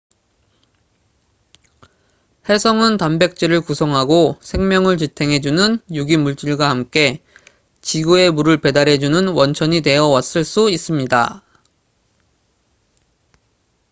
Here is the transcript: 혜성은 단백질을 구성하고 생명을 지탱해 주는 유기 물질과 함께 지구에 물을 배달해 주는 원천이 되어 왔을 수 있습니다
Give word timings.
혜성은 2.49 2.97
단백질을 2.97 3.61
구성하고 3.61 4.35
생명을 4.41 4.97
지탱해 4.97 5.41
주는 5.41 5.77
유기 5.93 6.17
물질과 6.17 6.71
함께 6.71 7.23
지구에 7.81 8.31
물을 8.31 8.59
배달해 8.59 8.97
주는 8.97 9.27
원천이 9.27 9.81
되어 9.81 10.07
왔을 10.07 10.43
수 10.43 10.71
있습니다 10.71 11.43